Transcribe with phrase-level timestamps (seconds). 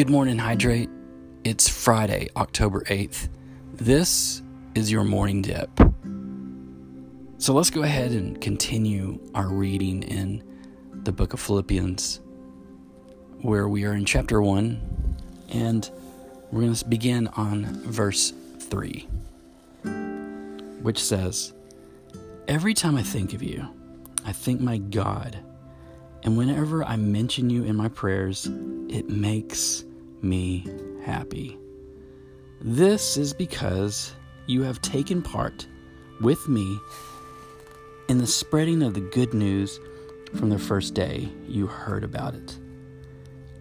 [0.00, 0.88] Good morning, Hydrate.
[1.44, 3.28] It's Friday, October 8th.
[3.74, 4.40] This
[4.74, 5.68] is your morning dip.
[7.36, 10.42] So let's go ahead and continue our reading in
[11.02, 12.22] the book of Philippians,
[13.42, 15.16] where we are in chapter 1,
[15.50, 15.90] and
[16.50, 19.06] we're going to begin on verse 3,
[20.80, 21.52] which says,
[22.48, 23.68] Every time I think of you,
[24.24, 25.40] I thank my God,
[26.22, 28.46] and whenever I mention you in my prayers,
[28.88, 29.84] it makes
[30.22, 30.66] me
[31.04, 31.58] happy.
[32.60, 34.14] This is because
[34.46, 35.66] you have taken part
[36.20, 36.78] with me
[38.08, 39.80] in the spreading of the good news
[40.34, 42.58] from the first day you heard about it.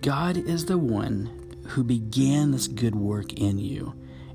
[0.01, 3.93] God is the one who began this good work in you,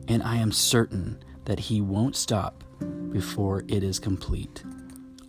[0.09, 2.65] and I am certain that He won't stop
[3.11, 4.63] before it is complete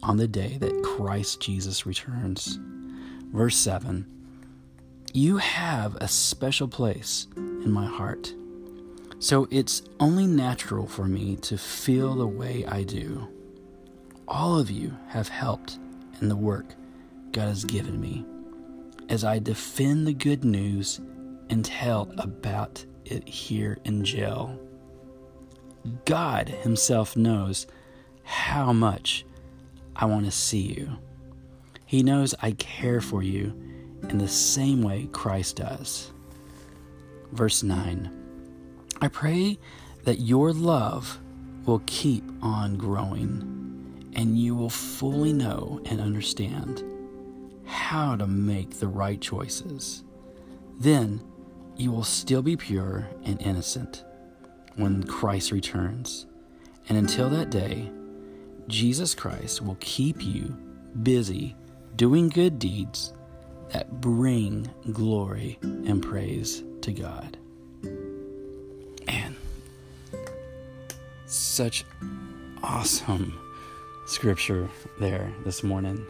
[0.04, 2.59] on the day that Christ Jesus returns.
[3.32, 4.05] Verse 7
[5.15, 8.34] You have a special place in my heart.
[9.20, 13.25] So it's only natural for me to feel the way I do.
[14.27, 15.79] All of you have helped
[16.20, 16.65] in the work
[17.31, 18.25] God has given me
[19.07, 20.99] as I defend the good news
[21.49, 24.59] and tell about it here in jail.
[26.03, 27.68] God Himself knows
[28.23, 29.25] how much
[29.95, 30.97] I want to see you.
[31.85, 33.74] He knows I care for you
[34.09, 36.11] in the same way Christ does.
[37.31, 38.12] Verse 9
[39.01, 39.57] I pray
[40.03, 41.20] that your love
[41.65, 46.84] will keep on growing and you will fully know and understand
[47.65, 50.03] how to make the right choices.
[50.79, 51.21] Then
[51.75, 54.03] you will still be pure and innocent
[54.75, 56.25] when Christ returns.
[56.87, 57.91] And until that day,
[58.67, 60.55] Jesus Christ will keep you
[61.03, 61.55] busy
[61.95, 63.13] doing good deeds
[63.76, 67.35] that bring glory and praise to God.
[69.06, 69.35] And
[71.25, 71.84] such
[72.63, 73.38] awesome
[74.06, 74.69] scripture
[75.02, 76.06] there this morning.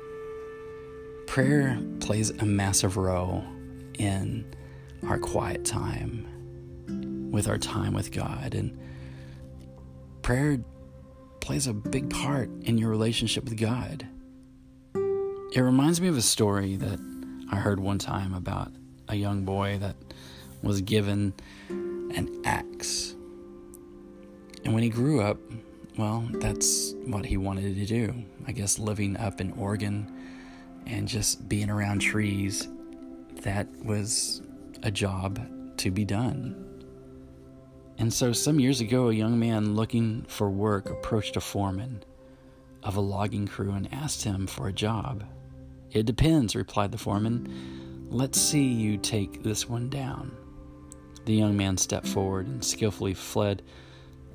[1.26, 3.44] Prayer plays a massive role
[3.97, 4.46] in
[5.08, 8.53] our quiet time, with our time with God.
[8.53, 8.78] And
[10.22, 10.59] prayer
[11.40, 14.06] plays a big part in your relationship with God.
[14.94, 17.15] It reminds me of a story that
[17.52, 18.72] I heard one time about
[19.08, 19.96] a young boy that
[20.62, 21.34] was given
[21.70, 23.16] an axe.
[24.64, 25.38] And when he grew up,
[25.98, 28.14] well, that's what he wanted to do.
[28.48, 30.12] I guess living up in Oregon
[30.86, 32.68] and just being around trees,
[33.42, 34.42] that was
[34.84, 35.40] a job
[35.78, 36.62] to be done.
[37.98, 42.04] And so, some years ago, a young man looking for work approached a foreman
[42.84, 45.24] of a logging crew and asked him for a job.
[45.96, 48.08] It depends, replied the foreman.
[48.10, 50.36] Let's see you take this one down.
[51.24, 53.64] The young man stepped forward and skillfully fled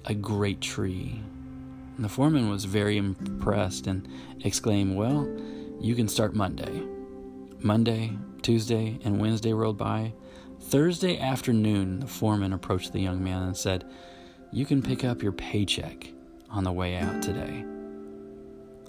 [0.06, 1.21] a great tree.
[1.97, 4.09] And the foreman was very impressed and
[4.43, 5.28] exclaimed, Well,
[5.78, 6.82] you can start Monday.
[7.59, 10.15] Monday, Tuesday, and Wednesday rolled by.
[10.60, 13.84] Thursday afternoon, the foreman approached the young man and said,
[14.50, 16.10] You can pick up your paycheck
[16.48, 17.66] on the way out today.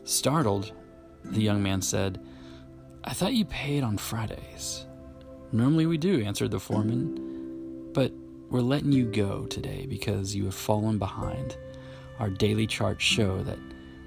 [0.06, 0.72] Startled,
[1.26, 2.26] the young man said,
[3.03, 4.85] I thought you paid on Fridays.
[5.51, 8.12] Normally we do, answered the foreman, but
[8.51, 11.57] we're letting you go today because you have fallen behind.
[12.19, 13.57] Our daily charts show that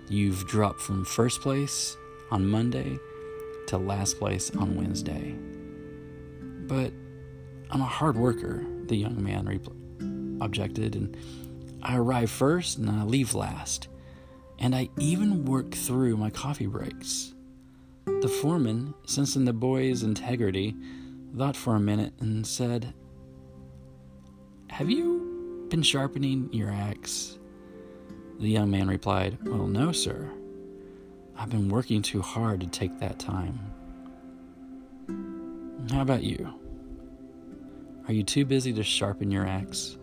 [0.08, 1.96] you've dropped from first place
[2.30, 2.98] on Monday
[3.66, 5.34] to last place on Wednesday.
[6.68, 6.92] But
[7.70, 9.60] I'm a hard worker, the young man
[10.40, 11.16] objected, and
[11.82, 13.88] I arrive first and I leave last.
[14.60, 17.33] And I even work through my coffee breaks.
[18.24, 20.74] The foreman, sensing the boy's integrity,
[21.36, 22.94] thought for a minute and said,
[24.70, 27.38] Have you been sharpening your axe?
[28.40, 30.30] The young man replied, Well, no, sir.
[31.36, 33.60] I've been working too hard to take that time.
[35.90, 36.50] How about you?
[38.08, 39.98] Are you too busy to sharpen your axe?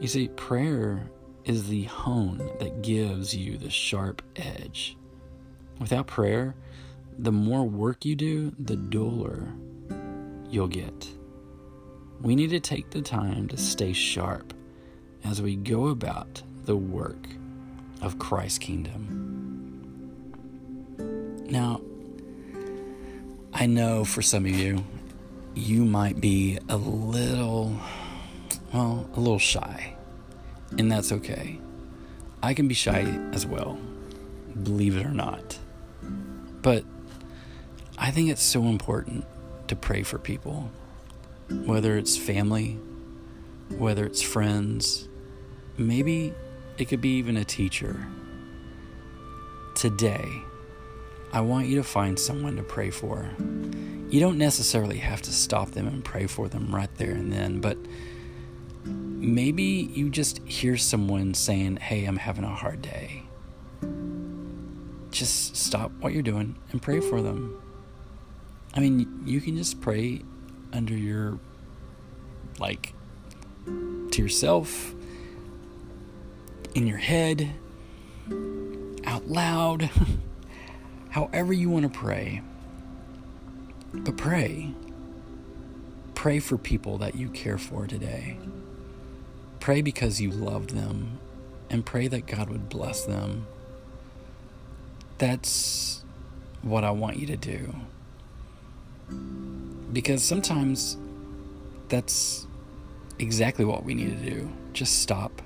[0.00, 1.12] You see, prayer
[1.44, 4.96] is the hone that gives you the sharp edge.
[5.78, 6.54] Without prayer,
[7.18, 9.48] the more work you do, the duller
[10.50, 11.08] you'll get.
[12.20, 14.54] We need to take the time to stay sharp
[15.24, 17.28] as we go about the work
[18.00, 19.22] of Christ's kingdom.
[21.48, 21.80] Now,
[23.52, 24.84] I know for some of you,
[25.54, 27.74] you might be a little,
[28.72, 29.94] well, a little shy,
[30.78, 31.58] and that's okay.
[32.42, 33.00] I can be shy
[33.32, 33.78] as well,
[34.62, 35.58] believe it or not.
[36.66, 36.84] But
[37.96, 39.24] I think it's so important
[39.68, 40.68] to pray for people.
[41.48, 42.76] whether it's family,
[43.78, 45.06] whether it's friends,
[45.78, 46.34] maybe
[46.76, 48.08] it could be even a teacher.
[49.76, 50.28] Today,
[51.32, 53.30] I want you to find someone to pray for.
[54.10, 57.60] You don't necessarily have to stop them and pray for them right there and then,
[57.60, 57.78] but
[58.84, 63.25] maybe you just hear someone saying, Hey, I'm having a hard day.
[65.16, 67.58] Just stop what you're doing and pray for them.
[68.74, 70.20] I mean, you can just pray
[70.74, 71.38] under your,
[72.58, 72.92] like,
[73.64, 74.94] to yourself,
[76.74, 77.50] in your head,
[79.06, 79.88] out loud,
[81.08, 82.42] however you want to pray.
[83.94, 84.74] But pray.
[86.14, 88.36] Pray for people that you care for today.
[89.60, 91.20] Pray because you love them
[91.70, 93.46] and pray that God would bless them.
[95.18, 96.04] That's
[96.62, 97.74] what I want you to do.
[99.92, 100.96] Because sometimes
[101.88, 102.46] that's
[103.18, 104.52] exactly what we need to do.
[104.72, 105.42] Just stop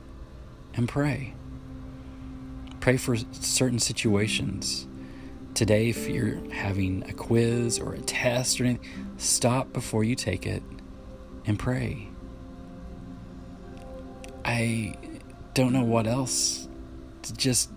[0.74, 1.34] and pray.
[2.80, 4.86] Pray for certain situations.
[5.54, 8.88] Today, if you're having a quiz or a test or anything,
[9.18, 10.62] stop before you take it
[11.44, 12.08] and pray.
[14.44, 14.94] I
[15.54, 16.68] don't know what else
[17.22, 17.70] to just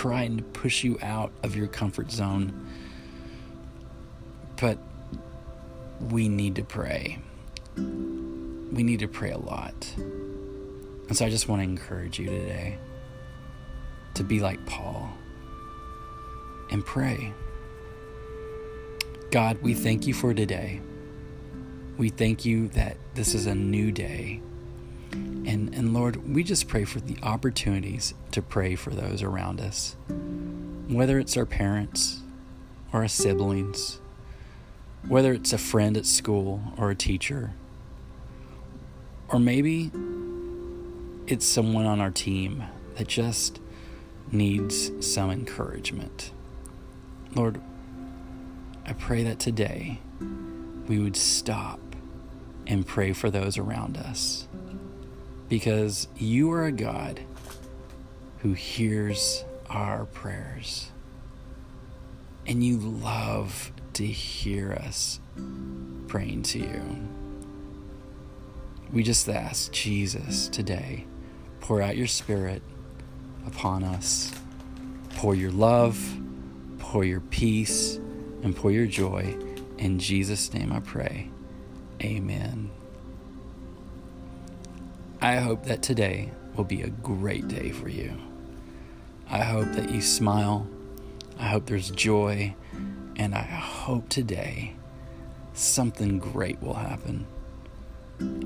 [0.00, 2.66] try to push you out of your comfort zone.
[4.58, 4.78] But
[6.10, 7.18] we need to pray.
[7.76, 9.74] We need to pray a lot.
[9.98, 12.78] And so I just want to encourage you today
[14.14, 15.10] to be like Paul
[16.70, 17.34] and pray.
[19.30, 20.80] God, we thank you for today.
[21.98, 24.40] We thank you that this is a new day
[25.80, 29.96] and Lord, we just pray for the opportunities to pray for those around us,
[30.88, 32.20] whether it's our parents
[32.92, 33.98] or our siblings,
[35.08, 37.52] whether it's a friend at school or a teacher,
[39.30, 39.90] or maybe
[41.26, 42.62] it's someone on our team
[42.96, 43.58] that just
[44.30, 46.30] needs some encouragement.
[47.34, 47.58] Lord,
[48.84, 49.98] I pray that today
[50.86, 51.80] we would stop
[52.66, 54.46] and pray for those around us
[55.50, 57.20] because you are a God
[58.38, 60.90] who hears our prayers.
[62.46, 65.20] And you love to hear us
[66.06, 67.08] praying to you.
[68.92, 71.06] We just ask Jesus today,
[71.60, 72.62] pour out your spirit
[73.46, 74.32] upon us.
[75.16, 75.98] Pour your love,
[76.78, 77.96] pour your peace,
[78.42, 79.36] and pour your joy.
[79.78, 81.28] In Jesus' name I pray.
[82.02, 82.70] Amen.
[85.22, 88.18] I hope that today will be a great day for you.
[89.28, 90.66] I hope that you smile.
[91.38, 92.54] I hope there's joy.
[93.16, 94.76] And I hope today
[95.52, 97.26] something great will happen.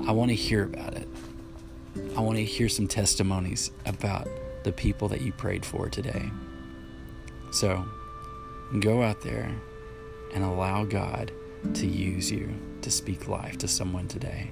[0.05, 1.07] I want to hear about it.
[2.17, 4.27] I want to hear some testimonies about
[4.65, 6.29] the people that you prayed for today.
[7.51, 7.85] So
[8.81, 9.49] go out there
[10.33, 11.31] and allow God
[11.73, 14.51] to use you to speak life to someone today.